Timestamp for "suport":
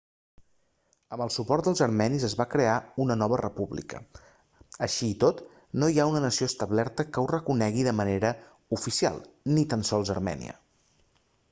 1.33-1.67